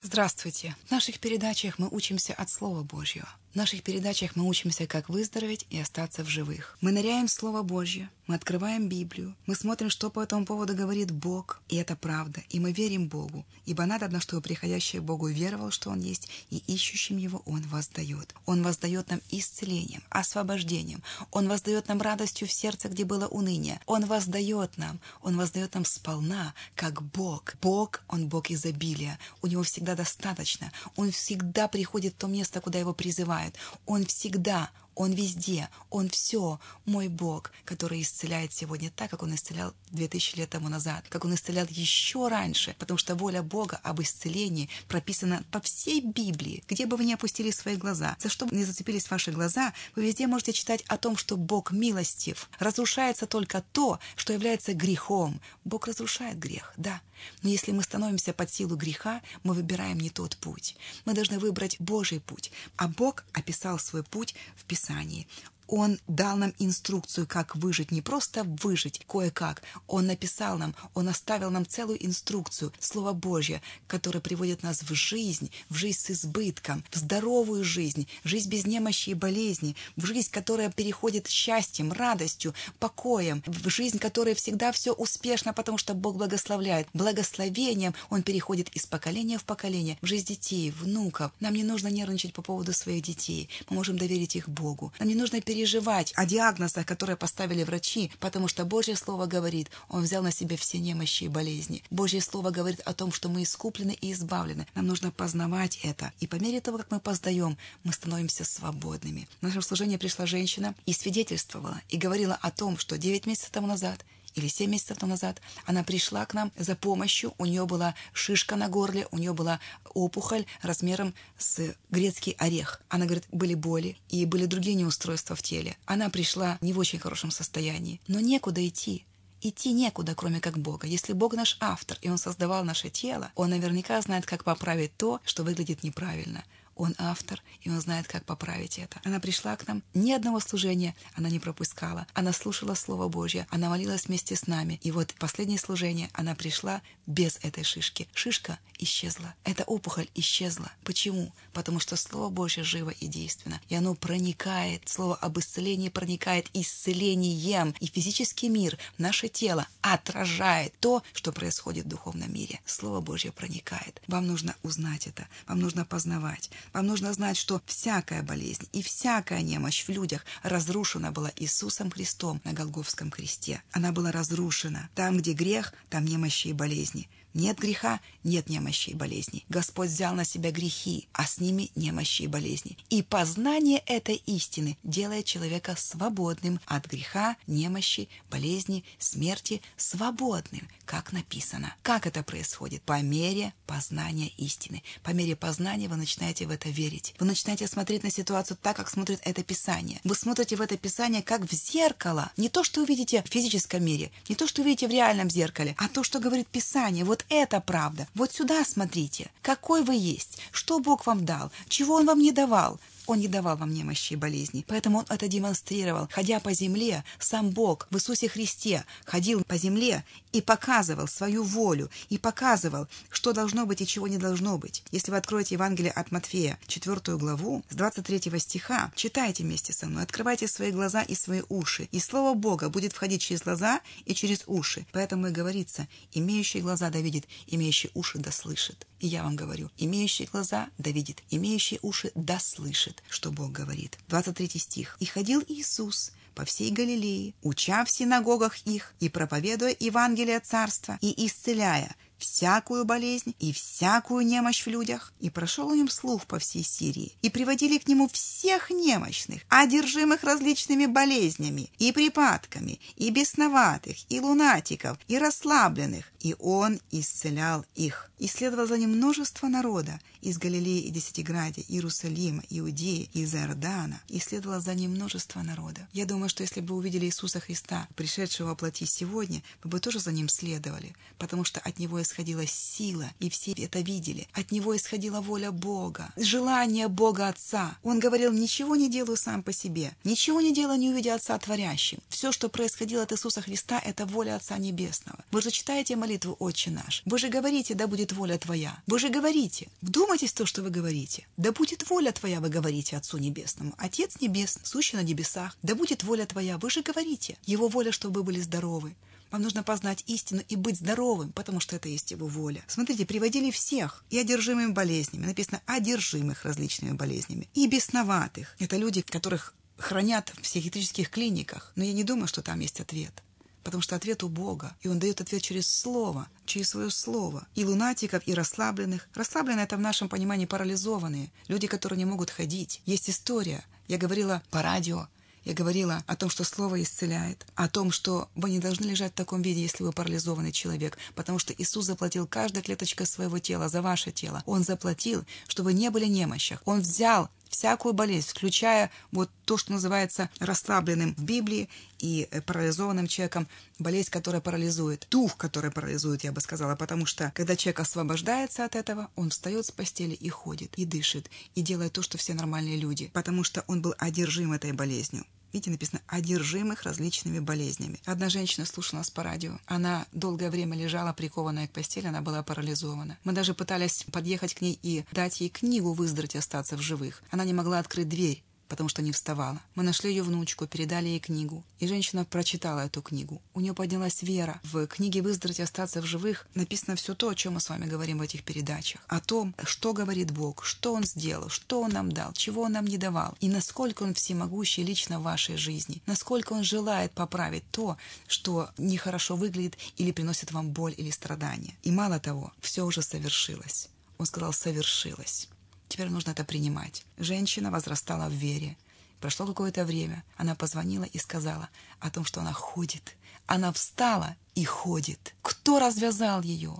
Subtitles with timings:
[0.00, 0.76] Здравствуйте!
[0.86, 3.28] В наших передачах мы учимся от Слова Божьего.
[3.58, 6.78] Наших передачах мы учимся, как выздороветь и остаться в живых.
[6.80, 11.10] Мы ныряем в Слово Божье, мы открываем Библию, мы смотрим, что по этому поводу говорит
[11.10, 15.90] Бог, и это правда, и мы верим Богу, ибо надо, чтобы приходящий Богу веровал, что
[15.90, 18.34] Он есть, и ищущим Его Он воздает.
[18.44, 21.02] Он воздает нам исцелением, освобождением,
[21.32, 25.86] Он воздает нам радостью в сердце, где было уныние, Он воздает нам, Он воздает нам
[25.86, 27.54] сполна, как Бог.
[27.62, 32.78] Бог, Он Бог изобилия, у Него всегда достаточно, Он всегда приходит в то место, куда
[32.78, 33.47] Его призывают.
[33.86, 39.72] Он всегда, он везде, Он все, мой Бог, который исцеляет сегодня так, как Он исцелял
[39.92, 44.68] 2000 лет тому назад, как Он исцелял еще раньше, потому что воля Бога об исцелении
[44.88, 46.64] прописана по всей Библии.
[46.68, 50.04] Где бы вы ни опустили свои глаза, за что бы ни зацепились ваши глаза, вы
[50.04, 52.50] везде можете читать о том, что Бог милостив.
[52.58, 55.40] Разрушается только то, что является грехом.
[55.64, 57.00] Бог разрушает грех, да.
[57.42, 60.76] Но если мы становимся под силу греха, мы выбираем не тот путь.
[61.04, 62.52] Мы должны выбрать Божий путь.
[62.76, 65.26] А Бог описал свой путь в Писании Писании.
[65.68, 69.62] Он дал нам инструкцию, как выжить, не просто выжить кое-как.
[69.86, 75.50] Он написал нам, Он оставил нам целую инструкцию, Слово Божье, которое приводит нас в жизнь,
[75.68, 80.70] в жизнь с избытком, в здоровую жизнь, жизнь без немощи и болезни, в жизнь, которая
[80.70, 86.88] переходит счастьем, радостью, покоем, в жизнь, которая всегда все успешно, потому что Бог благословляет.
[86.94, 91.30] Благословением Он переходит из поколения в поколение, в жизнь детей, внуков.
[91.40, 93.50] Нам не нужно нервничать по поводу своих детей.
[93.68, 94.94] Мы можем доверить их Богу.
[94.98, 99.70] Нам не нужно переживать переживать о диагнозах, которые поставили врачи, потому что Божье Слово говорит,
[99.88, 101.82] Он взял на себя все немощи и болезни.
[101.90, 104.68] Божье Слово говорит о том, что мы искуплены и избавлены.
[104.76, 106.12] Нам нужно познавать это.
[106.20, 109.28] И по мере того, как мы познаем, мы становимся свободными.
[109.40, 113.66] В наше служение пришла женщина и свидетельствовала, и говорила о том, что 9 месяцев тому
[113.66, 114.04] назад
[114.38, 117.34] или 7 месяцев назад, она пришла к нам за помощью.
[117.38, 119.60] У нее была шишка на горле, у нее была
[119.94, 122.80] опухоль размером с грецкий орех.
[122.88, 125.76] Она говорит, были боли и были другие неустройства в теле.
[125.86, 129.04] Она пришла не в очень хорошем состоянии, но некуда идти.
[129.40, 130.88] Идти некуда, кроме как Бога.
[130.88, 135.20] Если Бог наш автор, и Он создавал наше тело, Он наверняка знает, как поправить то,
[135.24, 136.44] что выглядит неправильно.
[136.78, 139.00] Он автор, и он знает, как поправить это.
[139.04, 142.06] Она пришла к нам, ни одного служения она не пропускала.
[142.14, 144.80] Она слушала Слово Божье, она молилась вместе с нами.
[144.82, 148.08] И вот последнее служение она пришла без этой шишки.
[148.14, 149.34] Шишка исчезла.
[149.44, 150.70] Эта опухоль исчезла.
[150.84, 151.32] Почему?
[151.52, 153.60] Потому что Слово Божье живо и действенно.
[153.68, 157.74] И оно проникает, Слово об исцелении проникает исцелением.
[157.80, 162.60] И физический мир, наше тело отражает то, что происходит в духовном мире.
[162.66, 164.00] Слово Божье проникает.
[164.06, 165.26] Вам нужно узнать это.
[165.48, 166.50] Вам нужно познавать.
[166.72, 172.40] Вам нужно знать, что всякая болезнь и всякая немощь в людях разрушена была Иисусом Христом
[172.44, 173.62] на Голговском кресте.
[173.72, 174.88] Она была разрушена.
[174.94, 177.08] Там, где грех, там немощи и болезни.
[177.34, 179.44] Нет греха, нет немощи и болезней.
[179.48, 182.76] Господь взял на себя грехи, а с ними немощи и болезни.
[182.90, 191.74] И познание этой истины делает человека свободным от греха, немощи, болезни, смерти, свободным, как написано.
[191.82, 192.82] Как это происходит?
[192.82, 194.82] По мере познания истины.
[195.02, 197.14] По мере познания вы начинаете в это верить.
[197.18, 200.00] Вы начинаете смотреть на ситуацию так, как смотрит это Писание.
[200.04, 202.30] Вы смотрите в это Писание как в зеркало.
[202.36, 205.88] Не то, что увидите в физическом мире, не то, что увидите в реальном зеркале, а
[205.88, 207.04] то, что говорит Писание.
[207.04, 208.06] Вот это правда.
[208.14, 209.30] Вот сюда смотрите.
[209.42, 210.38] Какой вы есть.
[210.52, 211.50] Что Бог вам дал.
[211.68, 212.78] Чего Он вам не давал.
[213.08, 214.64] Он не давал вам немощи и болезней.
[214.68, 216.08] Поэтому Он это демонстрировал.
[216.12, 221.90] Ходя по земле, сам Бог в Иисусе Христе ходил по земле и показывал свою волю,
[222.10, 224.82] и показывал, что должно быть и чего не должно быть.
[224.92, 230.02] Если вы откроете Евангелие от Матфея, 4 главу, с 23 стиха, читайте вместе со мной,
[230.02, 234.42] открывайте свои глаза и свои уши, и Слово Бога будет входить через глаза и через
[234.46, 234.86] уши.
[234.92, 238.86] Поэтому и говорится, имеющий глаза да видит, имеющий уши да слышит.
[239.00, 243.98] И я вам говорю, имеющий глаза да видит, имеющий уши да слышит, что Бог говорит.
[244.08, 244.96] 23 стих.
[245.00, 251.26] «И ходил Иисус по всей Галилее, уча в синагогах их и проповедуя Евангелие Царства и
[251.26, 256.64] исцеляя всякую болезнь и всякую немощь в людях, и прошел у нем слух по всей
[256.64, 264.20] Сирии, и приводили к нему всех немощных, одержимых различными болезнями и припадками, и бесноватых, и
[264.20, 268.10] лунатиков, и расслабленных, и он исцелял их.
[268.18, 274.18] И следовало за ним множество народа из Галилеи и Десятиградия, Иерусалима, Иудеи, из Иордана, и
[274.18, 275.86] следовало за ним множество народа.
[275.92, 280.00] Я думаю, что если бы увидели Иисуса Христа, пришедшего во плоти сегодня, вы бы тоже
[280.00, 284.26] за ним следовали, потому что от него исходила сила, и все это видели.
[284.32, 287.76] От него исходила воля Бога, желание Бога Отца.
[287.82, 291.98] Он говорил, ничего не делаю сам по себе, ничего не делаю, не увидя Отца творящим.
[292.08, 295.18] Все, что происходило от Иисуса Христа, это воля Отца Небесного.
[295.30, 297.02] Вы же читаете молитву «Отче наш».
[297.04, 298.82] Вы же говорите, да будет воля Твоя.
[298.86, 299.68] Вы же говорите.
[299.82, 301.26] Вдумайтесь в то, что вы говорите.
[301.36, 303.74] Да будет воля Твоя, вы говорите Отцу Небесному.
[303.76, 305.56] Отец Небесный, сущий на небесах.
[305.62, 306.58] Да будет воля Твоя.
[306.58, 307.36] Вы же говорите.
[307.44, 308.94] Его воля, чтобы вы были здоровы.
[309.30, 312.64] Вам нужно познать истину и быть здоровым, потому что это есть его воля.
[312.66, 315.26] Смотрите, приводили всех и одержимыми болезнями.
[315.26, 317.48] Написано одержимых различными болезнями.
[317.54, 318.56] И бесноватых.
[318.58, 321.72] Это люди, которых хранят в психиатрических клиниках.
[321.76, 323.22] Но я не думаю, что там есть ответ.
[323.64, 324.74] Потому что ответ у Бога.
[324.80, 327.46] И Он дает ответ через Слово, через свое Слово.
[327.54, 329.08] И лунатиков, и расслабленных.
[329.14, 331.30] Расслабленные— это в нашем понимании парализованные.
[331.48, 332.80] Люди, которые не могут ходить.
[332.86, 333.64] Есть история.
[333.88, 335.08] Я говорила по радио
[335.48, 339.16] я говорила о том, что Слово исцеляет, о том, что вы не должны лежать в
[339.16, 343.80] таком виде, если вы парализованный человек, потому что Иисус заплатил каждой клеточкой своего тела за
[343.80, 344.42] ваше тело.
[344.44, 346.60] Он заплатил, чтобы вы не были немощах.
[346.66, 353.06] Он взял всякую болезнь, включая вот то, что называется расслабленным в Библии и э, парализованным
[353.06, 353.48] человеком,
[353.78, 358.76] болезнь, которая парализует, дух, который парализует, я бы сказала, потому что когда человек освобождается от
[358.76, 362.76] этого, он встает с постели и ходит, и дышит, и делает то, что все нормальные
[362.76, 365.24] люди, потому что он был одержим этой болезнью.
[365.52, 368.00] Видите, написано «одержимых различными болезнями».
[368.04, 369.58] Одна женщина слушала нас по радио.
[369.66, 373.18] Она долгое время лежала, прикованная к постели, она была парализована.
[373.24, 377.22] Мы даже пытались подъехать к ней и дать ей книгу «Выздороветь и остаться в живых».
[377.30, 379.60] Она не могла открыть дверь потому что не вставала.
[379.74, 381.64] Мы нашли ее внучку, передали ей книгу.
[381.78, 383.42] И женщина прочитала эту книгу.
[383.54, 384.60] У нее поднялась вера.
[384.64, 387.86] В книге «Выздороветь и остаться в живых» написано все то, о чем мы с вами
[387.86, 389.00] говорим в этих передачах.
[389.08, 392.86] О том, что говорит Бог, что Он сделал, что Он нам дал, чего Он нам
[392.86, 393.36] не давал.
[393.40, 396.02] И насколько Он всемогущий лично в вашей жизни.
[396.06, 401.74] Насколько Он желает поправить то, что нехорошо выглядит или приносит вам боль или страдания.
[401.82, 403.88] И мало того, все уже совершилось.
[404.18, 405.48] Он сказал «совершилось».
[405.88, 407.04] Теперь нужно это принимать.
[407.16, 408.76] Женщина возрастала в вере.
[409.20, 410.24] Прошло какое-то время.
[410.36, 411.68] Она позвонила и сказала
[411.98, 413.16] о том, что она ходит.
[413.46, 415.34] Она встала и ходит.
[415.42, 416.76] Кто развязал ее?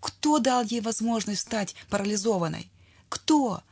[0.00, 2.70] Кто дал ей возможность стать парализованной?
[3.08, 3.62] Кто?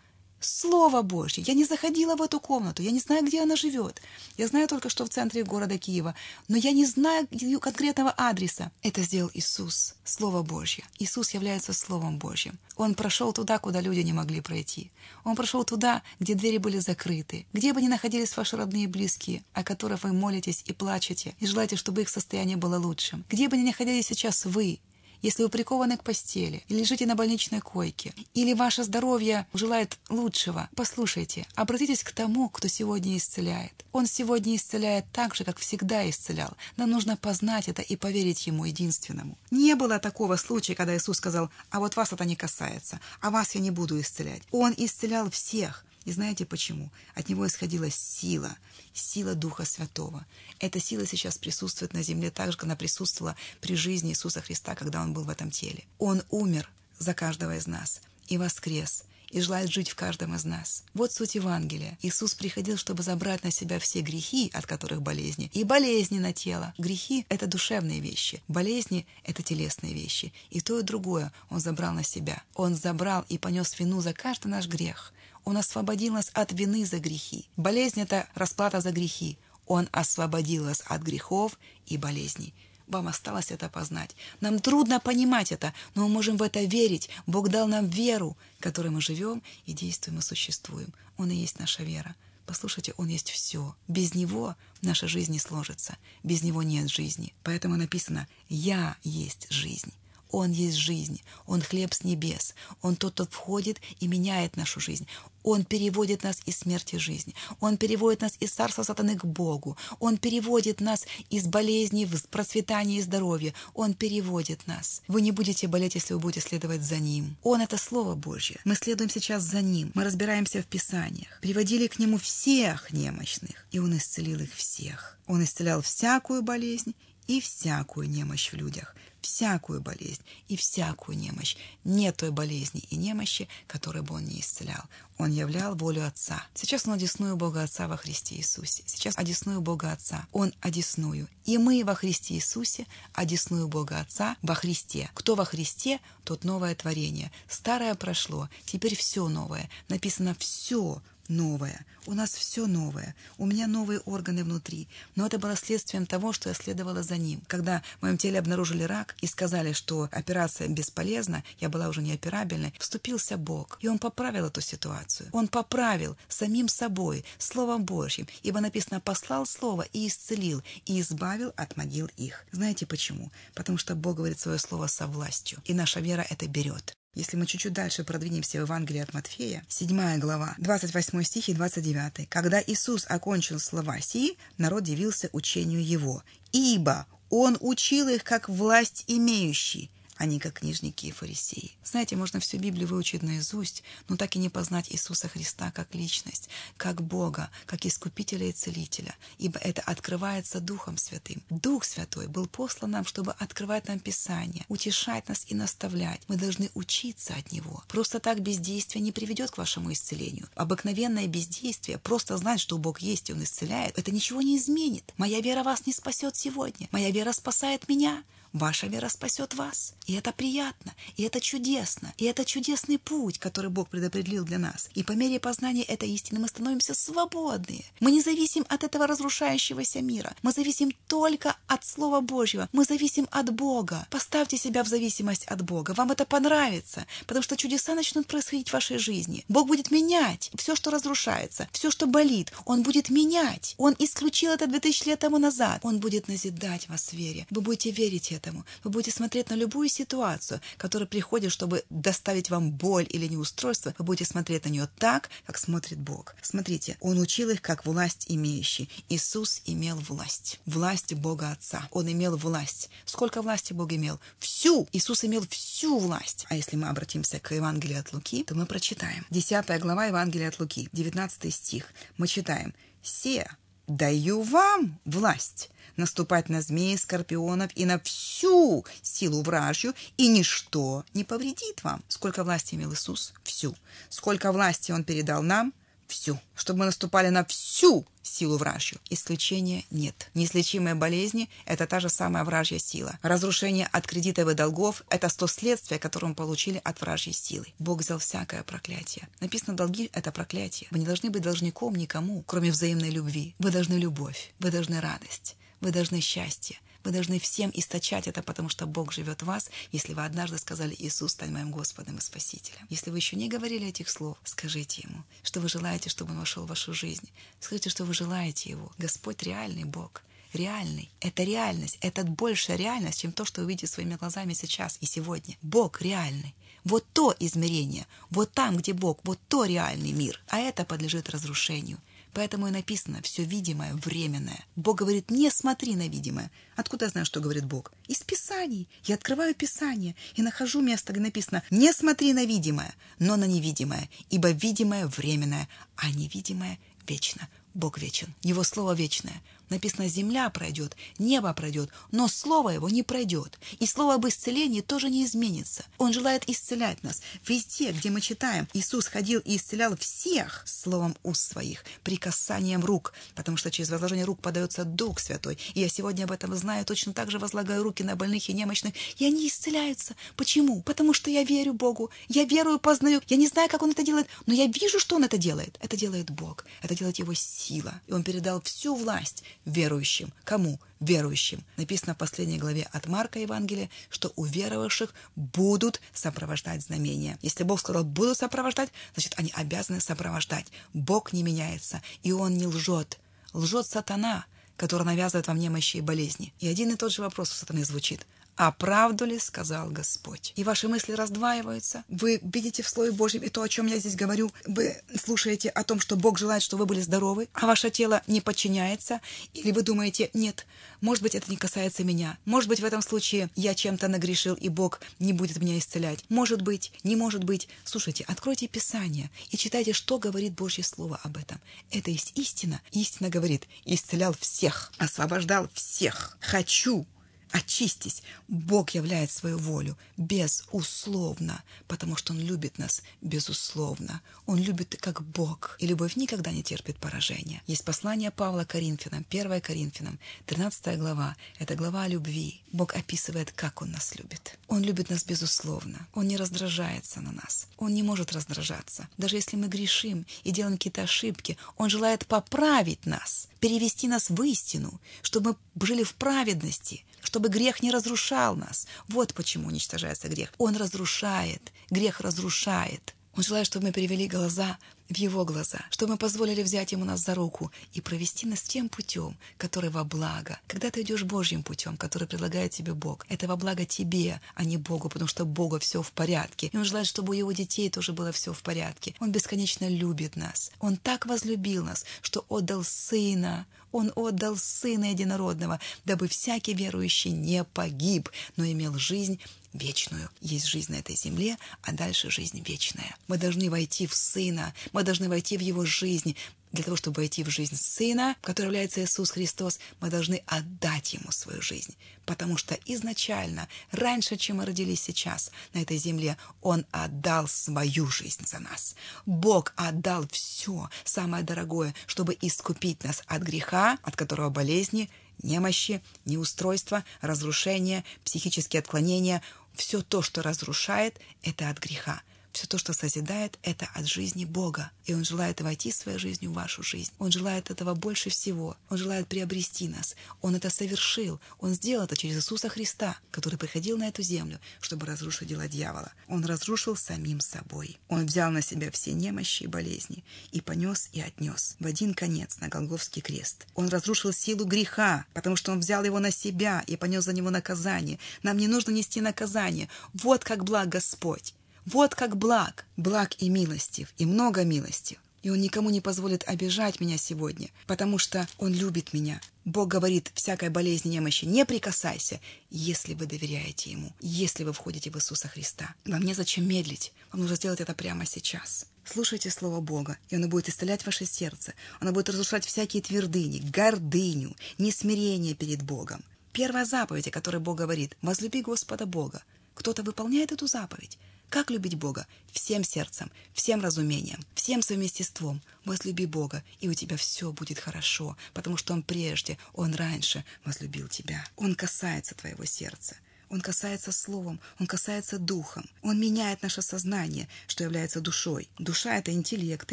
[0.41, 1.45] Слово Божье.
[1.47, 4.01] Я не заходила в эту комнату, я не знаю, где она живет.
[4.39, 6.15] Я знаю только, что в центре города Киева,
[6.49, 8.73] но я не знаю ее конкретного адреса.
[8.83, 10.85] Это сделал Иисус, Слово Божье.
[10.99, 12.59] Иисус является Словом Божьим.
[12.77, 14.91] Он прошел туда, куда люди не могли пройти.
[15.25, 19.45] Он прошел туда, где двери были закрыты, где бы ни находились ваши родные и близкие,
[19.53, 23.25] о которых вы молитесь и плачете, и желаете, чтобы их состояние было лучшим.
[23.29, 24.79] Где бы ни находились сейчас вы,
[25.23, 30.69] если вы прикованы к постели, или лежите на больничной койке, или ваше здоровье желает лучшего,
[30.75, 33.73] послушайте, обратитесь к тому, кто сегодня исцеляет.
[33.93, 36.57] Он сегодня исцеляет так же, как всегда исцелял.
[36.77, 39.37] Нам нужно познать это и поверить Ему единственному.
[39.51, 43.55] Не было такого случая, когда Иисус сказал, а вот вас это не касается, а вас
[43.55, 44.43] я не буду исцелять.
[44.51, 45.85] Он исцелял всех.
[46.05, 46.91] И знаете почему?
[47.15, 48.57] От него исходила сила,
[48.95, 50.27] сила Духа Святого.
[50.59, 54.75] Эта сила сейчас присутствует на земле так же, как она присутствовала при жизни Иисуса Христа,
[54.75, 55.85] когда Он был в этом теле.
[55.99, 60.85] Он умер за каждого из нас и воскрес, и желает жить в каждом из нас.
[60.93, 61.97] Вот суть Евангелия.
[62.03, 66.75] Иисус приходил, чтобы забрать на себя все грехи, от которых болезни, и болезни на тело.
[66.79, 70.33] Грехи— это душевные вещи, болезни— это телесные вещи.
[70.51, 72.43] И то, и другое Он забрал на себя.
[72.55, 75.13] Он забрал и понес вину за каждый наш грех.
[75.45, 77.49] Он освободил нас от вины за грехи.
[77.57, 79.39] Болезнь— это расплата за грехи.
[79.67, 82.55] Он освободил нас от грехов и болезней.
[82.87, 84.17] Вам осталось это познать.
[84.41, 87.09] Нам трудно понимать это, но мы можем в это верить.
[87.27, 90.93] Бог дал нам веру, которой мы живем и действуем и существуем.
[91.17, 92.17] Он и есть наша вера.
[92.47, 93.77] Послушайте, Он есть все.
[93.87, 95.97] Без Него наша жизнь не сложится.
[96.25, 97.33] Без Него нет жизни.
[97.45, 99.93] Поэтому написано «Я есть жизнь».
[100.33, 105.07] Он есть жизнь, Он хлеб с небес, Он тот, кто входит и меняет нашу жизнь.
[105.43, 107.35] Он переводит нас из смерти в жизнь.
[107.61, 109.77] Он переводит нас из царства сатаны к Богу.
[109.99, 113.55] Он переводит нас из болезней в процветание и здоровье.
[113.75, 115.03] Он переводит нас.
[115.09, 117.37] Вы не будете болеть, если вы будете следовать за Ним.
[117.43, 118.61] Он— это Слово Божье.
[118.65, 119.93] Мы следуем сейчас за Ним.
[119.95, 121.41] Мы разбираемся в Писаниях.
[121.41, 125.19] Приводили к Нему всех немощных, и Он исцелил их всех.
[125.27, 126.95] Он исцелял всякую болезнь
[127.31, 131.57] и всякую немощь в людях всякую болезнь и всякую немощь.
[131.85, 134.83] Нет той болезни и немощи, которой бы он не исцелял.
[135.19, 136.43] Он являл волю Отца.
[136.55, 138.83] Сейчас он одесную Бога Отца во Христе Иисусе.
[138.87, 140.27] Сейчас одесную Бога Отца.
[140.33, 141.29] Он одесную.
[141.45, 145.11] И мы во Христе Иисусе одесную Бога Отца во Христе.
[145.15, 147.31] Кто во Христе, тот новое творение.
[147.49, 149.69] Старое прошло, теперь все новое.
[149.89, 151.87] Написано «все новое.
[152.07, 153.15] У нас все новое.
[153.39, 154.89] У меня новые органы внутри.
[155.15, 157.41] Но это было следствием того, что я следовала за ним.
[157.47, 162.75] Когда в моем теле обнаружили рак, и сказали, что операция бесполезна, я была уже неоперабельной,
[162.79, 163.79] вступился Бог.
[163.81, 165.31] И Он поправил эту ситуацию.
[165.33, 168.27] Он поправил самим собой, Словом Божьим.
[168.43, 172.45] Ибо написано, послал Слово и исцелил, и избавил от могил их.
[172.53, 173.31] Знаете почему?
[173.55, 175.59] Потому что Бог говорит свое Слово со властью.
[175.65, 176.97] И наша вера это берет.
[177.15, 182.29] Если мы чуть-чуть дальше продвинемся в Евангелии от Матфея, 7 глава, 28 стих и 29.
[182.29, 189.05] «Когда Иисус окончил слова сии, народ дивился учению Его, ибо Он учил их, как власть
[189.09, 189.91] имеющий,
[190.21, 191.73] а не как книжники и фарисеи.
[191.83, 196.51] Знаете, можно всю Библию выучить наизусть, но так и не познать Иисуса Христа как личность,
[196.77, 201.43] как Бога, как Искупителя и Целителя, ибо это открывается Духом Святым.
[201.49, 206.21] Дух Святой был послан нам, чтобы открывать нам Писание, утешать нас и наставлять.
[206.29, 207.83] Мы должны учиться от Него.
[207.89, 210.51] Просто так бездействие не приведет к вашему исцелению.
[210.55, 215.15] Обыкновенное бездействие, просто знать, что Бог есть и Он исцеляет, это ничего не изменит.
[215.17, 216.89] Моя вера вас не спасет сегодня.
[216.93, 218.23] Моя вера спасает меня.
[218.53, 219.95] Ваша вера спасет вас.
[220.07, 224.91] И это приятно, и это чудесно, и это чудесный путь, который Бог предопределил для нас.
[224.95, 227.85] И по мере познания этой истины мы становимся свободны.
[228.01, 230.35] Мы не зависим от этого разрушающегося мира.
[230.43, 232.69] Мы зависим только от Слова Божьего.
[232.73, 234.07] Мы зависим от Бога.
[234.11, 235.93] Поставьте себя в зависимость от Бога.
[235.93, 239.45] Вам это понравится, потому что чудеса начнут происходить в вашей жизни.
[239.49, 242.53] Бог будет менять все, что разрушается, все, что болит.
[242.65, 243.77] Он будет менять.
[243.79, 245.81] Он исключил это 2000 лет тому назад.
[245.85, 247.47] Он будет назидать вас в вере.
[247.51, 248.65] Вы будете верить этому.
[248.85, 253.95] Вы будете смотреть на любую ситуацию, которая приходит, чтобы доставить вам боль или неустройство.
[253.99, 256.35] Вы будете смотреть на нее так, как смотрит Бог.
[256.43, 258.89] Смотрите, Он учил их как власть имеющий.
[259.09, 260.61] Иисус имел власть.
[260.67, 261.89] Власть Бога Отца.
[261.91, 262.91] Он имел власть.
[263.05, 264.21] Сколько власти Бог имел?
[264.39, 264.89] Всю!
[264.93, 266.47] Иисус имел всю власть.
[266.49, 269.27] А если мы обратимся к Евангелию от Луки, то мы прочитаем.
[269.31, 271.87] 10 глава Евангелия от Луки, 19 стих.
[272.17, 272.75] Мы читаем.
[273.03, 273.47] «Се
[273.91, 281.25] даю вам власть наступать на змеи, скорпионов и на всю силу вражью, и ничто не
[281.25, 282.03] повредит вам.
[282.09, 283.35] Сколько власти имел Иисус?
[283.43, 283.77] Всю.
[284.09, 285.75] Сколько власти Он передал нам?
[286.11, 286.41] Всю.
[286.57, 288.99] Чтобы мы наступали на всю силу вражью.
[289.11, 290.29] Исключения нет.
[290.35, 293.17] Неизлечимые болезни– это та же самая вражья сила.
[293.23, 297.67] Разрушение от кредитов и долгов– это сто следствия, которые мы получили от вражьей силы.
[297.79, 299.29] Бог взял всякое проклятие.
[299.41, 300.89] Написано, долги– это проклятие.
[300.91, 303.55] Вы не должны быть должником никому, кроме взаимной любви.
[303.61, 305.57] Вы должны любовь, вы должны радость.
[305.81, 306.79] Вы должны счастье.
[307.05, 310.95] Вы должны всем источать это, потому что Бог живет в вас, если вы однажды сказали
[310.99, 312.87] «Иисус, стань моим Господом и Спасителем».
[312.91, 316.65] Если вы еще не говорили этих слов, скажите Ему, что вы желаете, чтобы Он вошел
[316.65, 317.31] в вашу жизнь.
[317.61, 318.93] Скажите, что вы желаете Его.
[318.99, 321.11] Господь реальный Бог реальный.
[321.21, 321.99] Это реальность.
[322.01, 325.57] Это большая реальность, чем то, что вы видите своими глазами сейчас и сегодня.
[325.63, 326.55] Бог реальный.
[326.85, 330.41] Вот то измерение, вот там, где Бог, вот то реальный мир.
[330.49, 331.99] А это подлежит разрушению.
[332.33, 334.65] Поэтому и написано «все видимое временное».
[334.77, 336.51] Бог говорит «не смотри на видимое».
[336.77, 337.93] Откуда я знаю, что говорит Бог?
[338.07, 338.89] Из Писаний.
[339.05, 344.09] Я открываю Писание и нахожу место, где написано «не смотри на видимое, но на невидимое,
[344.31, 347.49] ибо видимое временное, а невидимое вечно».
[347.75, 349.41] Бог вечен, Его Слово вечное.
[349.71, 353.59] Написано, земля пройдет, небо пройдет, но Слово Его не пройдет.
[353.79, 355.85] И Слово об исцелении тоже не изменится.
[355.97, 357.23] Он желает исцелять нас.
[357.47, 363.57] Везде, где мы читаем, Иисус ходил и исцелял всех словом уст своих, прикасанием рук, потому
[363.57, 365.59] что через возложение рук подается Дух Святой.
[365.75, 368.95] И я сегодня об этом знаю, точно так же возлагаю руки на больных и немощных,
[369.19, 370.17] и они исцеляются.
[370.37, 370.83] Почему?
[370.83, 373.21] Потому что я верю Богу, я верую, познаю.
[373.29, 375.79] Я не знаю, как Он это делает, но я вижу, что Он это делает.
[375.81, 378.01] Это делает Бог, это делает Его сила.
[378.09, 380.33] И Он передал всю власть верующим.
[380.45, 380.81] Кому?
[381.01, 381.65] Верующим.
[381.77, 387.39] Написано в последней главе от Марка Евангелия, что у верующих будут сопровождать знамения.
[387.43, 390.67] Если Бог сказал «будут сопровождать», значит, они обязаны сопровождать.
[390.93, 393.19] Бог не меняется, и Он не лжет.
[393.53, 394.45] Лжет сатана,
[394.77, 396.53] который навязывает вам немощи и болезни.
[396.59, 398.27] И один и тот же вопрос у сатаны звучит–
[398.63, 400.53] а правду ли сказал Господь?
[400.55, 402.05] И ваши мысли раздваиваются.
[402.09, 404.53] Вы видите в Слове Божьем и то, о чем я здесь говорю.
[404.67, 408.43] Вы слушаете о том, что Бог желает, чтобы вы были здоровы, а ваше тело не
[408.43, 409.23] подчиняется.
[409.55, 410.67] Или вы думаете, нет,
[411.01, 412.37] может быть, это не касается меня.
[412.45, 416.23] Может быть, в этом случае я чем-то нагрешил, и Бог не будет меня исцелять.
[416.29, 417.67] Может быть, не может быть.
[417.85, 421.59] Слушайте, откройте Писание и читайте, что говорит Божье Слово об этом.
[421.91, 422.83] Это есть истина.
[422.93, 426.37] Истина говорит, исцелял всех, освобождал всех.
[426.41, 427.07] Хочу
[427.53, 428.23] Очистись.
[428.47, 434.21] Бог являет свою волю безусловно, потому что Он любит нас безусловно.
[434.47, 437.63] Он любит как Бог, и любовь никогда не терпит поражения.
[437.67, 441.37] Есть послание Павла Коринфянам, 1 Коринфянам, 13 глава.
[441.59, 442.61] Это глава о любви.
[442.73, 444.59] Бог описывает, как Он нас любит.
[444.69, 446.07] Он любит нас безусловно.
[446.15, 447.67] Он не раздражается на нас.
[447.79, 449.09] Он не может раздражаться.
[449.19, 454.41] Даже если мы грешим и делаем какие-то ошибки, Он желает поправить нас, перевести нас в
[454.43, 458.87] истину, чтобы мы жили в праведности, чтобы чтобы грех не разрушал нас.
[459.09, 460.53] Вот почему уничтожается грех.
[460.59, 461.73] Он разрушает.
[461.89, 463.15] Грех разрушает.
[463.35, 464.77] Он желает, чтобы мы перевели глаза
[465.11, 468.89] в Его глаза, чтобы мы позволили взять Ему нас за руку и провести нас тем
[468.89, 470.59] путем, который во благо.
[470.69, 474.77] Когда ты идешь Божьим путем, который предлагает тебе Бог, это во благо тебе, а не
[474.77, 476.69] Богу, потому что Бога все в порядке.
[476.69, 479.15] И Он желает, чтобы у Его детей тоже было все в порядке.
[479.19, 480.71] Он бесконечно любит нас.
[480.79, 483.67] Он так возлюбил нас, что отдал Сына.
[483.93, 489.41] Он отдал Сына Единородного, дабы всякий верующий не погиб, но имел жизнь
[489.73, 490.29] вечную.
[490.41, 493.17] Есть жизнь на этой земле, а дальше жизнь вечная.
[493.29, 496.37] Мы должны войти в Сына, мы должны войти в Его жизнь.
[496.73, 501.33] Для того, чтобы войти в жизнь Сына, который является Иисус Христос, мы должны отдать Ему
[501.33, 501.97] свою жизнь.
[502.27, 508.47] Потому что изначально, раньше, чем мы родились сейчас на этой земле, Он отдал свою жизнь
[508.47, 508.95] за нас.
[509.27, 515.11] Бог отдал все, самое дорогое, чтобы искупить нас от греха, от которого болезни,
[515.43, 519.43] немощи, неустройства, разрушения, психические отклонения–
[519.75, 522.23] все то, что разрушает, это от греха.
[522.53, 524.91] Все то, что созидает, это от жизни Бога.
[525.05, 527.13] И Он желает войти своей жизнью в вашу жизнь.
[527.19, 528.77] Он желает этого больше всего.
[528.89, 530.17] Он желает приобрести нас.
[530.41, 531.41] Он это совершил.
[531.59, 536.13] Он сделал это через Иисуса Христа, который приходил на эту землю, чтобы разрушить дела дьявола.
[536.29, 537.99] Он разрушил самим собой.
[538.09, 542.59] Он взял на себя все немощи и болезни и понес и отнес в один конец
[542.59, 543.67] на Голговский крест.
[543.75, 547.51] Он разрушил силу греха, потому что Он взял его на себя и понес за него
[547.51, 548.19] наказание.
[548.43, 549.89] Нам не нужно нести наказание.
[550.15, 551.55] Вот как благ Господь.
[551.87, 555.19] Вот как благ, благ и милостив, и много милостив.
[555.43, 559.41] И Он никому не позволит обижать меня сегодня, потому что Он любит меня.
[559.65, 565.17] Бог говорит, всякой болезни, немощи не прикасайся, если вы доверяете Ему, если вы входите в
[565.17, 565.95] Иисуса Христа.
[566.05, 568.87] Вам незачем медлить, вам нужно сделать это прямо сейчас.
[569.05, 571.73] Слушайте Слово Бога, и оно будет исцелять ваше сердце.
[572.01, 576.23] Оно будет разрушать всякие твердыни, гордыню, несмирение перед Богом.
[576.53, 579.43] Первая заповедь, о которой Бог говорит– «Возлюби Господа Бога».
[579.75, 581.19] Кто-то выполняет эту заповедь.
[581.51, 582.29] Как любить Бога?
[582.53, 585.61] Всем сердцем, всем разумением, всем своим естеством.
[585.85, 591.09] Возлюби Бога, и у тебя все будет хорошо, потому что Он прежде, Он раньше возлюбил
[591.09, 591.45] тебя.
[591.57, 593.17] Он касается твоего сердца.
[593.49, 595.91] Он касается словом, он касается духом.
[596.03, 598.69] Он меняет наше сознание, что является душой.
[598.79, 599.93] Душа— это интеллект,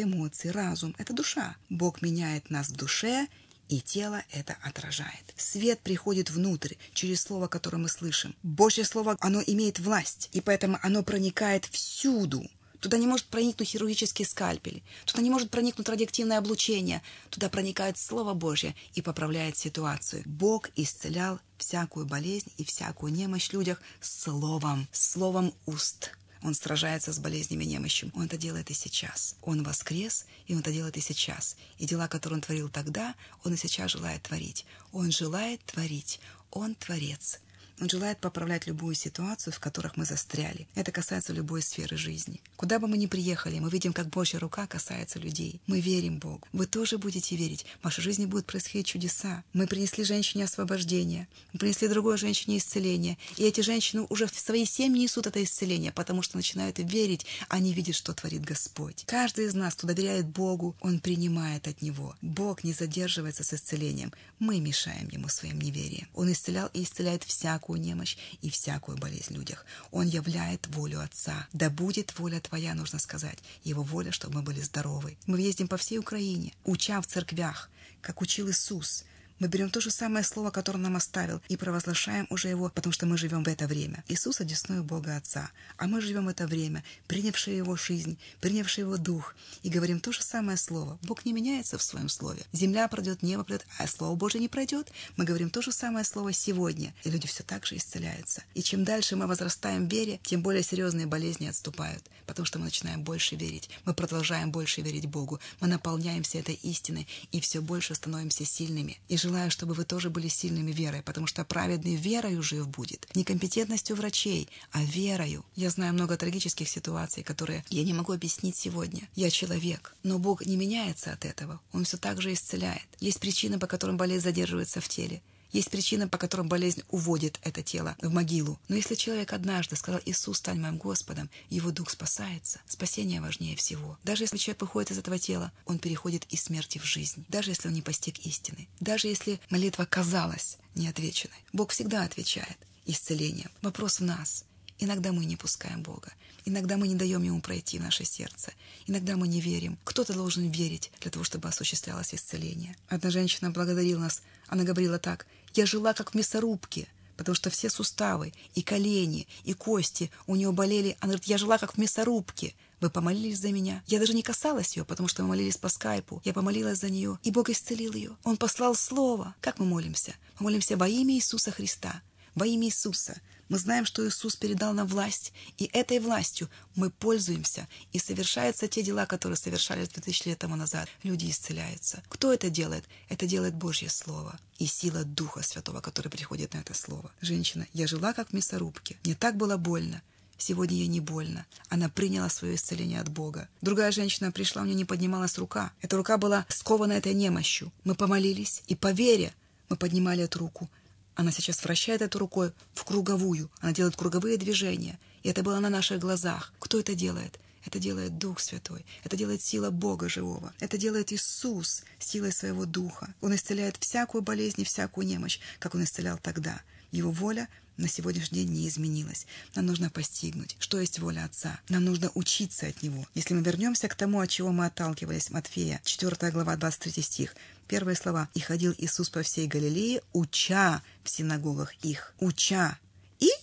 [0.00, 0.94] эмоции, разум.
[0.96, 1.56] Это душа.
[1.68, 3.26] Бог меняет нас в душе
[3.68, 5.34] и тело это отражает.
[5.36, 8.34] Свет приходит внутрь через слово, которое мы слышим.
[8.42, 12.44] Божье слово, оно имеет власть, и поэтому оно проникает всюду.
[12.80, 17.02] Туда не может проникнуть хирургический скальпель, туда не может проникнуть радиоактивное облучение.
[17.28, 20.22] Туда проникает Слово Божье и поправляет ситуацию.
[20.26, 26.12] Бог исцелял всякую болезнь и всякую немощь в людях словом, словом уст.
[26.42, 28.10] Он сражается с болезнями немощью.
[28.14, 29.36] Он это делает и сейчас.
[29.42, 31.56] Он воскрес, и он это делает и сейчас.
[31.78, 34.64] И дела, которые он творил тогда, он и сейчас желает творить.
[34.92, 36.20] Он желает творить.
[36.50, 37.40] Он творец.
[37.80, 40.66] Он желает поправлять любую ситуацию, в которых мы застряли.
[40.74, 42.40] Это касается любой сферы жизни.
[42.56, 45.60] Куда бы мы ни приехали, мы видим, как Божья рука касается людей.
[45.66, 46.46] Мы верим Богу.
[46.52, 47.66] Вы тоже будете верить.
[47.80, 49.44] В вашей жизни будут происходить чудеса.
[49.52, 51.28] Мы принесли женщине освобождение.
[51.52, 53.16] Мы принесли другой женщине исцеление.
[53.36, 57.26] И эти женщины уже в своей семье несут это исцеление, потому что начинают верить.
[57.48, 59.04] Они видят, что творит Господь.
[59.06, 62.16] Каждый из нас, кто доверяет Богу, он принимает от Него.
[62.22, 64.12] Бог не задерживается с исцелением.
[64.38, 66.08] Мы мешаем Ему своим неверием.
[66.14, 69.66] Он исцелял и исцеляет всякую всякую немощь и всякую болезнь в людях.
[69.90, 71.46] Он являет волю Отца.
[71.52, 73.38] Да будет воля Твоя, нужно сказать.
[73.64, 75.16] Его воля, чтобы мы были здоровы.
[75.26, 79.04] Мы ездим по всей Украине, уча в церквях, как учил Иисус–
[79.38, 83.06] мы берем то же самое слово, которое нам оставил, и провозглашаем уже его, потому что
[83.06, 84.04] мы живем в это время.
[84.08, 89.34] Иисус одесную Бога Отца, а мы живем это время, принявшие его жизнь, принявшие его дух,
[89.62, 90.98] и говорим то же самое слово.
[91.02, 92.42] Бог не меняется в своем слове.
[92.52, 94.92] Земля пройдет, небо пройдет, а Слово Божие не пройдет.
[95.16, 98.42] Мы говорим то же самое слово сегодня, и люди все так же исцеляются.
[98.54, 102.66] И чем дальше мы возрастаем в вере, тем более серьезные болезни отступают, потому что мы
[102.66, 103.70] начинаем больше верить.
[103.84, 105.40] Мы продолжаем больше верить Богу.
[105.60, 108.98] Мы наполняемся этой истиной и все больше становимся сильными.
[109.08, 113.06] И желаю, чтобы вы тоже были сильными верой, потому что праведный верою жив будет.
[113.14, 115.44] Не компетентностью врачей, а верою.
[115.54, 119.02] Я знаю много трагических ситуаций, которые я не могу объяснить сегодня.
[119.14, 121.60] Я человек, но Бог не меняется от этого.
[121.72, 122.88] Он все так же исцеляет.
[123.00, 125.20] Есть причины, по которым болезнь задерживается в теле.
[125.52, 128.58] Есть причины, по которым болезнь уводит это тело в могилу.
[128.68, 132.60] Но если человек однажды сказал «Иисус, стань моим Господом», его дух спасается.
[132.66, 133.98] Спасение важнее всего.
[134.04, 137.24] Даже если человек выходит из этого тела, он переходит из смерти в жизнь.
[137.28, 138.68] Даже если он не постиг истины.
[138.80, 141.44] Даже если молитва казалась неотвеченной.
[141.52, 143.50] Бог всегда отвечает исцелением.
[143.62, 144.44] Вопрос в нас.
[144.78, 146.12] Иногда мы не пускаем Бога.
[146.44, 148.52] Иногда мы не даем Ему пройти в наше сердце.
[148.86, 149.76] Иногда мы не верим.
[149.84, 152.76] Кто-то должен верить для того, чтобы осуществлялось исцеление.
[152.88, 154.22] Одна женщина благодарила нас.
[154.46, 155.26] Она говорила так.
[155.58, 160.52] Я жила как в мясорубке, потому что все суставы, и колени, и кости у нее
[160.52, 160.96] болели.
[161.00, 162.54] Она говорит, я жила как в мясорубке.
[162.80, 163.82] Вы помолились за меня.
[163.88, 166.22] Я даже не касалась ее, потому что мы молились по скайпу.
[166.24, 168.16] Я помолилась за нее, и Бог исцелил ее.
[168.22, 169.34] Он послал слово.
[169.40, 170.14] Как мы молимся?
[170.38, 172.02] Мы молимся во имя Иисуса Христа.
[172.34, 173.20] Во имя Иисуса.
[173.48, 178.82] Мы знаем, что Иисус передал нам власть, и этой властью мы пользуемся, и совершаются те
[178.82, 180.88] дела, которые совершались 2000 лет тому назад.
[181.02, 182.02] Люди исцеляются.
[182.08, 182.84] Кто это делает?
[183.08, 187.10] Это делает Божье Слово и сила Духа Святого, который приходит на это Слово.
[187.22, 188.96] Женщина, я жила как в мясорубке.
[189.04, 190.02] Мне так было больно.
[190.36, 191.46] Сегодня ей не больно.
[191.68, 193.48] Она приняла свое исцеление от Бога.
[193.60, 195.72] Другая женщина пришла, у нее не поднималась рука.
[195.80, 197.72] Эта рука была скована этой немощью.
[197.82, 199.32] Мы помолились, и по вере
[199.68, 200.70] мы поднимали эту руку.
[201.18, 203.50] Она сейчас вращает эту рукой в круговую.
[203.58, 205.00] Она делает круговые движения.
[205.24, 206.52] И это было на наших глазах.
[206.60, 207.40] Кто это делает?
[207.64, 208.86] Это делает Дух Святой.
[209.02, 210.54] Это делает сила Бога живого.
[210.60, 213.12] Это делает Иисус силой своего Духа.
[213.20, 216.62] Он исцеляет всякую болезнь и всякую немощь, как Он исцелял тогда.
[216.92, 219.26] Его воля на сегодняшний день не изменилась.
[219.54, 221.60] Нам нужно постигнуть, что есть воля Отца.
[221.68, 223.06] Нам нужно учиться от Него.
[223.14, 227.34] Если мы вернемся к тому, от чего мы отталкивались, Матфея, 4 глава, 23 стих,
[227.68, 228.30] Первые слова.
[228.32, 232.14] «И ходил Иисус по всей Галилее, уча в синагогах их».
[232.18, 232.78] Уча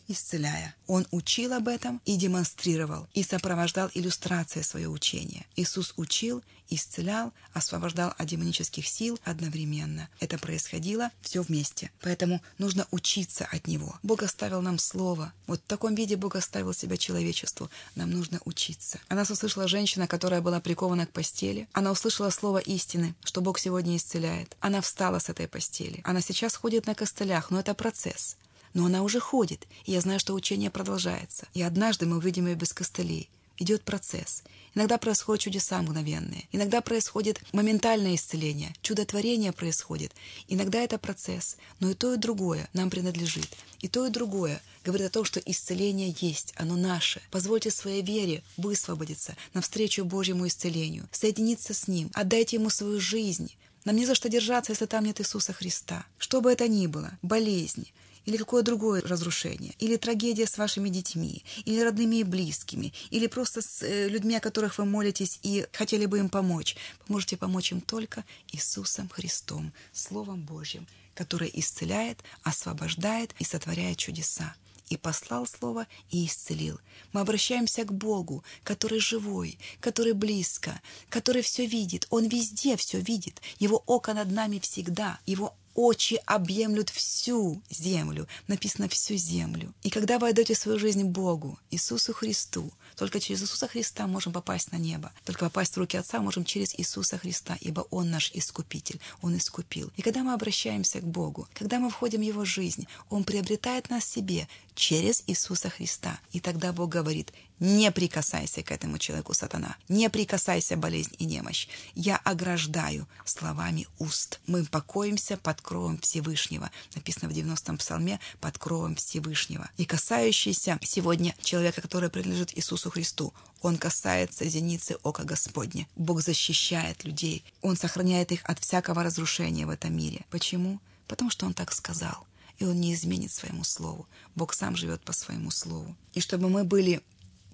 [0.08, 0.76] исцеляя.
[0.88, 5.46] Он учил об этом и демонстрировал, и сопровождал иллюстрацией свое учение.
[5.56, 10.10] Иисус учил, исцелял, освобождал от демонических сил одновременно.
[10.20, 11.92] Это происходило все вместе.
[12.02, 13.98] Поэтому нужно учиться от Него.
[14.04, 15.34] Бог оставил нам Слово.
[15.48, 17.70] Вот в таком виде Бог оставил себя человечеству.
[17.96, 19.00] Нам нужно учиться.
[19.08, 21.68] Она услышала женщина, которая была прикована к постели.
[21.74, 24.56] Она услышала слово истины, что Бог сегодня исцеляет.
[24.60, 26.02] Она встала с этой постели.
[26.04, 28.38] Она сейчас ходит на костылях, но это процесс.
[28.76, 31.48] Но она уже ходит, и я знаю, что учение продолжается.
[31.54, 33.30] И однажды мы увидим ее без костылей.
[33.58, 34.44] Идет процесс.
[34.74, 36.44] Иногда происходят чудеса мгновенные.
[36.52, 38.76] Иногда происходит моментальное исцеление.
[38.82, 40.12] Чудотворение происходит.
[40.50, 41.56] Иногда это процесс.
[41.80, 43.48] Но и то, и другое нам принадлежит.
[43.80, 46.54] И то, и другое говорит о том, что исцеление есть.
[46.58, 47.22] Оно наше.
[47.32, 51.08] Позвольте своей вере высвободиться навстречу Божьему исцелению.
[51.14, 52.12] Соединиться с Ним.
[52.14, 53.56] Отдайте Ему свою жизнь.
[53.86, 56.06] Нам не за что держаться, если там нет Иисуса Христа.
[56.18, 57.94] Что бы это ни было, болезни,
[58.26, 63.62] или какое другое разрушение, или трагедия с вашими детьми, или родными и близкими, или просто
[63.62, 66.76] с э, людьми, о которых вы молитесь и хотели бы им помочь.
[67.08, 74.56] Вы можете помочь им только Иисусом Христом, Словом Божьим, который исцеляет, освобождает и сотворяет чудеса
[74.90, 76.80] и послал Слово и исцелил.
[77.12, 82.08] Мы обращаемся к Богу, который живой, который близко, который все видит.
[82.10, 83.42] Он везде все видит.
[83.60, 85.20] Его око над нами всегда.
[85.26, 88.28] Его очи объемлют всю землю.
[88.48, 89.74] Написано «всю землю».
[89.84, 94.72] И когда вы отдаете свою жизнь Богу, Иисусу Христу, только через Иисуса Христа можем попасть
[94.72, 95.12] на небо.
[95.26, 99.92] Только попасть в руки Отца можем через Иисуса Христа, ибо Он наш Искупитель, Он искупил.
[99.98, 104.06] И когда мы обращаемся к Богу, когда мы входим в Его жизнь, Он приобретает нас
[104.06, 106.20] себе через Иисуса Христа.
[106.32, 109.78] И тогда Бог говорит, не прикасайся к этому человеку, сатана.
[109.88, 111.68] Не прикасайся, болезнь и немощь.
[111.96, 114.42] Я ограждаю словами уст.
[114.46, 116.70] Мы покоимся под кровом Всевышнего.
[116.94, 119.70] Написано в 90-м псалме «под кровом Всевышнего».
[119.78, 125.88] И касающийся сегодня человека, который принадлежит Иисусу Христу, он касается зеницы ока Господня.
[125.96, 127.44] Бог защищает людей.
[127.62, 130.26] Он сохраняет их от всякого разрушения в этом мире.
[130.30, 130.82] Почему?
[131.08, 132.28] Потому что Он так сказал.
[132.60, 134.08] И Он не изменит своему слову.
[134.36, 135.96] Бог сам живет по своему слову.
[136.14, 137.02] И чтобы мы были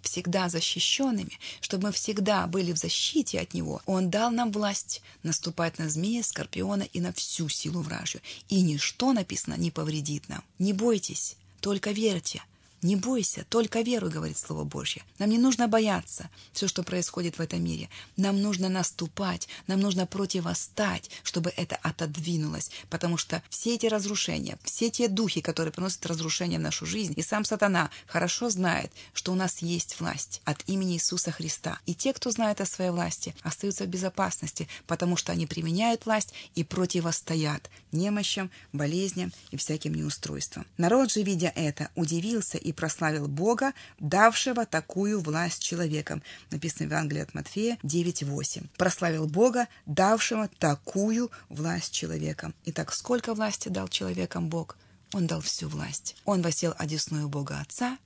[0.02, 5.80] всегда защищенными, чтобы мы всегда были в защите от Него, Он дал нам власть наступать
[5.80, 8.22] на змея, скорпиона и на всю силу вражью.
[8.50, 10.44] И ничто, написано, не повредит нам.
[10.60, 12.44] Не бойтесь, только верьте.
[12.82, 15.04] Не бойся, только веруй, говорит Слово Божье.
[15.20, 17.90] Нам не нужно бояться все, что происходит в этом мире.
[18.18, 22.72] Нам нужно наступать, нам нужно противостать, чтобы это отодвинулось.
[22.90, 27.22] Потому что все эти разрушения, все те духи, которые приносят разрушение в нашу жизнь, и
[27.22, 31.80] сам сатана хорошо знает, что у нас есть власть от имени Иисуса Христа.
[31.86, 36.34] И те, кто знает о своей власти, остаются в безопасности, потому что они применяют власть
[36.56, 40.66] и противостоят немощам, болезням и всяким неустройствам.
[40.78, 46.24] Народ же, видя это, удивился и и прославил Бога, давшего такую власть человекам.
[46.50, 48.68] Написано в Евангелии от Матфея 9.8.
[48.78, 52.56] Прославил Бога, давшего такую власть человекам.
[52.66, 54.78] Итак, сколько власти дал человекам Бог?
[55.14, 56.16] Он дал всю власть.
[56.26, 57.98] Он восел одесную Бога Отца,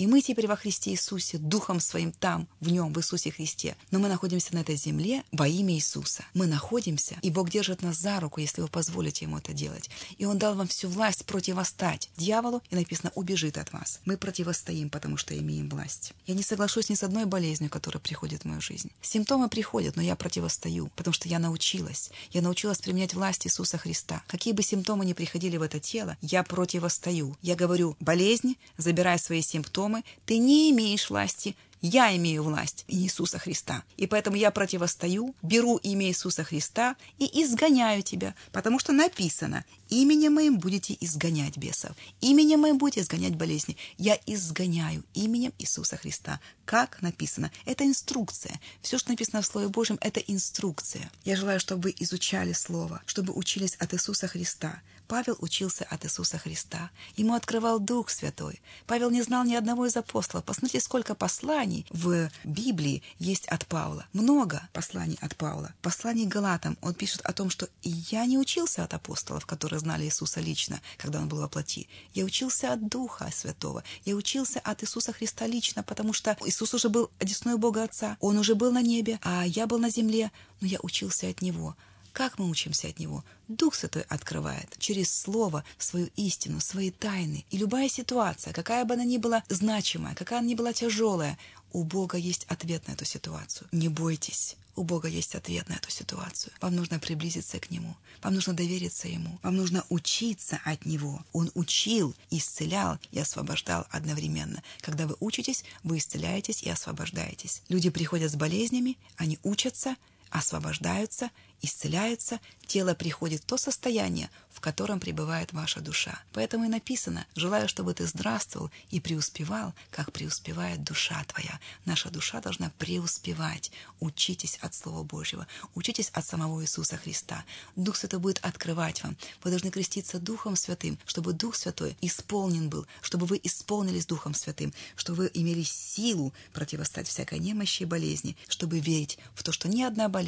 [0.00, 3.76] И мы теперь во Христе Иисусе, Духом Своим там, в Нем, в Иисусе Христе.
[3.90, 6.24] Но мы находимся на этой земле во имя Иисуса.
[6.32, 9.90] Мы находимся, и Бог держит нас за руку, если вы позволите Ему это делать.
[10.16, 14.00] И Он дал вам всю власть противостать дьяволу, и написано «убежит от вас».
[14.06, 16.14] Мы противостоим, потому что имеем власть.
[16.26, 18.90] Я не соглашусь ни с одной болезнью, которая приходит в мою жизнь.
[19.02, 22.10] Симптомы приходят, но я противостою, потому что я научилась.
[22.30, 24.22] Я научилась применять власть Иисуса Христа.
[24.28, 27.36] Какие бы симптомы ни приходили в это тело, я противостою.
[27.42, 29.89] Я говорю, болезнь, забирай свои симптомы,
[30.26, 33.84] ты не имеешь власти, я имею власть Иисуса Христа.
[33.96, 40.34] И поэтому я противостою, беру имя Иисуса Христа и изгоняю тебя, потому что написано, именем
[40.34, 43.78] моим будете изгонять бесов, именем моим будете изгонять болезни.
[43.96, 46.38] Я изгоняю именем Иисуса Христа.
[46.66, 47.50] Как написано?
[47.64, 48.60] Это инструкция.
[48.82, 51.10] Все, что написано в Слове Божьем, это инструкция.
[51.24, 54.82] Я желаю, чтобы вы изучали Слово, чтобы учились от Иисуса Христа.
[55.10, 56.92] Павел учился от Иисуса Христа.
[57.16, 58.62] Ему открывал Дух Святой.
[58.86, 60.44] Павел не знал ни одного из апостолов.
[60.44, 64.06] Посмотрите, сколько посланий в Библии есть от Павла.
[64.12, 65.74] Много посланий от Павла.
[65.82, 70.38] Посланий Галатам он пишет о том, что «я не учился от апостолов, которые знали Иисуса
[70.38, 71.88] лично, когда он был во плоти.
[72.14, 73.82] Я учился от Духа Святого.
[74.04, 78.16] Я учился от Иисуса Христа лично, потому что Иисус уже был одесной Бога Отца.
[78.20, 81.74] Он уже был на небе, а я был на земле, но я учился от Него.
[82.12, 83.24] Как мы учимся от Него?
[83.48, 87.44] Дух Святой открывает через Слово свою истину, свои тайны.
[87.50, 91.38] И любая ситуация, какая бы она ни была значимая, какая она ни была тяжелая,
[91.72, 93.68] у Бога есть ответ на эту ситуацию.
[93.72, 94.56] Не бойтесь.
[94.76, 96.52] У Бога есть ответ на эту ситуацию.
[96.60, 97.96] Вам нужно приблизиться к Нему.
[98.22, 99.38] Вам нужно довериться Ему.
[99.42, 101.22] Вам нужно учиться от Него.
[101.32, 104.62] Он учил, исцелял и освобождал одновременно.
[104.80, 107.62] Когда вы учитесь, вы исцеляетесь и освобождаетесь.
[107.68, 109.96] Люди приходят с болезнями, они учатся,
[110.30, 111.30] освобождаются
[111.62, 116.22] исцеляются, тело приходит в то состояние, в котором пребывает ваша душа.
[116.32, 121.58] Поэтому и написано «Желаю, чтобы ты здравствовал и преуспевал, как преуспевает душа твоя».
[121.84, 123.72] Наша душа должна преуспевать.
[124.00, 127.44] Учитесь от Слова Божьего, учитесь от самого Иисуса Христа.
[127.76, 129.16] Дух Святой будет открывать вам.
[129.42, 134.72] Вы должны креститься Духом Святым, чтобы Дух Святой исполнен был, чтобы вы исполнились Духом Святым,
[134.96, 139.82] чтобы вы имели силу противостать всякой немощи и болезни, чтобы верить в то, что ни
[139.82, 140.19] одна болезнь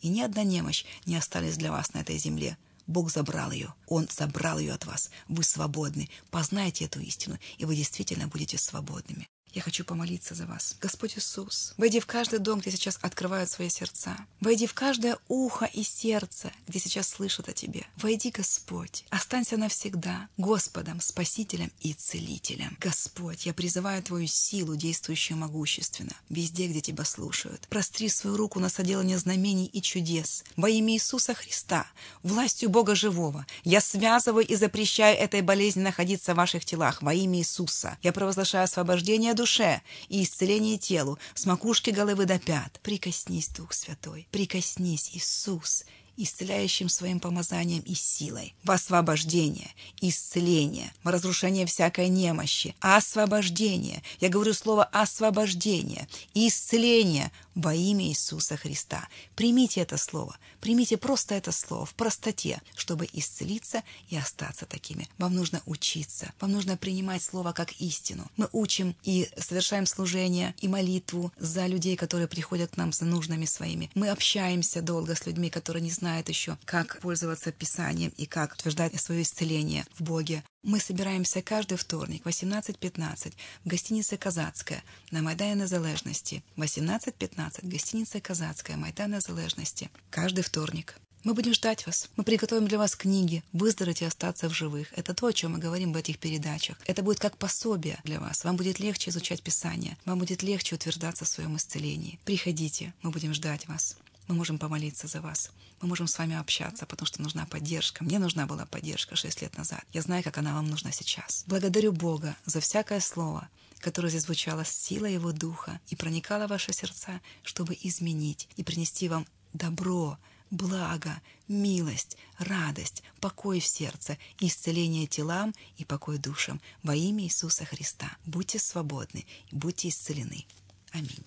[0.00, 2.56] и ни одна немощь не остались для вас на этой земле.
[2.86, 3.74] Бог забрал ее.
[3.86, 5.10] Он забрал ее от вас.
[5.28, 6.08] Вы свободны.
[6.30, 9.28] Познайте эту истину, и вы действительно будете свободными.
[9.54, 10.76] Я хочу помолиться за вас.
[10.80, 14.16] Господь Иисус, войди в каждый дом, где сейчас открывают свои сердца.
[14.40, 17.86] Войди в каждое ухо и сердце, где сейчас слышат о Тебе.
[17.96, 19.04] Войди, Господь.
[19.10, 22.76] Останься навсегда Господом, Спасителем и Целителем.
[22.80, 27.68] Господь, я призываю Твою силу, действующую могущественно, везде, где Тебя слушают.
[27.68, 30.44] Простри свою руку на соделание знамений и чудес.
[30.56, 31.86] Во имя Иисуса Христа,
[32.22, 37.02] властью Бога Живого, я связываю и запрещаю этой болезни находиться в ваших телах.
[37.02, 37.98] Во имя Иисуса.
[38.02, 42.78] Я провозглашаю освобождение душе и исцеление телу, с макушки головы до пят.
[42.82, 45.84] Прикоснись, Дух Святой, прикоснись, Иисус,
[46.16, 49.70] исцеляющим своим помазанием и силой, в освобождение,
[50.00, 54.02] исцеление, в разрушение всякой немощи, освобождение.
[54.20, 59.08] Я говорю слово освобождение, исцеление во имя Иисуса Христа.
[59.34, 65.08] Примите это слово, примите просто это слово в простоте, чтобы исцелиться и остаться такими.
[65.18, 68.30] Вам нужно учиться, вам нужно принимать слово как истину.
[68.36, 73.44] Мы учим и совершаем служение и молитву за людей, которые приходят к нам за нужными
[73.44, 73.90] своими.
[73.94, 79.00] Мы общаемся долго с людьми, которые не знают еще, как пользоваться Писанием и как утверждать
[79.00, 80.42] свое исцеление в Боге.
[80.62, 83.32] Мы собираемся каждый вторник в 18.15
[83.64, 86.44] в гостинице «Казацкая» на Майдане Незалежности.
[86.56, 89.90] 18.15 гостиница «Казацкая», Майдан Незалежности.
[90.10, 90.96] Каждый вторник.
[91.24, 92.10] Мы будем ждать вас.
[92.16, 94.92] Мы приготовим для вас книги «Выздороветь и остаться в живых».
[94.96, 96.76] Это то, о чем мы говорим в этих передачах.
[96.84, 98.42] Это будет как пособие для вас.
[98.42, 99.96] Вам будет легче изучать Писание.
[100.04, 102.18] Вам будет легче утверждаться в своем исцелении.
[102.24, 103.96] Приходите, мы будем ждать вас.
[104.32, 105.50] Мы можем помолиться за вас.
[105.82, 108.02] Мы можем с вами общаться, потому что нужна поддержка.
[108.02, 109.84] Мне нужна была поддержка шесть лет назад.
[109.92, 111.44] Я знаю, как она вам нужна сейчас.
[111.46, 116.48] Благодарю Бога за всякое слово, которое здесь звучало с силой Его Духа и проникало в
[116.48, 120.16] ваши сердца, чтобы изменить и принести вам добро,
[120.50, 128.16] благо, милость, радость, покой в сердце, исцеление телам и покой душам во имя Иисуса Христа.
[128.24, 130.46] Будьте свободны, будьте исцелены.
[130.92, 131.22] Аминь.